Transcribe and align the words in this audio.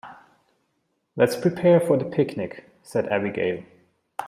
"Let's 1.15 1.35
prepare 1.35 1.79
for 1.79 1.95
the 1.95 2.05
picnic!", 2.05 2.65
said 2.81 3.07
Abigail. 3.09 3.63